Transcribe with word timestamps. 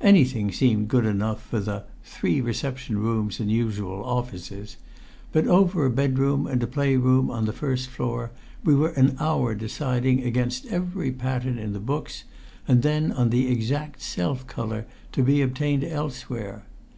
Anything 0.00 0.50
seemed 0.50 0.88
good 0.88 1.04
enough 1.04 1.42
for 1.44 1.60
the 1.60 1.84
"three 2.02 2.40
reception 2.40 2.96
rooms 2.96 3.38
and 3.38 3.52
usual 3.52 4.02
offices"; 4.02 4.78
but 5.30 5.46
over 5.46 5.84
a 5.84 5.90
bedroom 5.90 6.46
and 6.46 6.62
a 6.62 6.66
play 6.66 6.96
room 6.96 7.30
on 7.30 7.44
the 7.44 7.52
first 7.52 7.90
floor 7.90 8.30
we 8.64 8.74
were 8.74 8.92
an 8.92 9.14
hour 9.20 9.54
deciding 9.54 10.22
against 10.22 10.64
every 10.68 11.12
pattern 11.12 11.58
in 11.58 11.74
the 11.74 11.80
books, 11.80 12.24
and 12.66 12.80
then 12.80 13.12
on 13.12 13.28
the 13.28 13.46
exact 13.52 14.00
self 14.00 14.46
colour 14.46 14.86
to 15.12 15.22
be 15.22 15.42
obtained 15.42 15.84
elsewhere. 15.84 16.64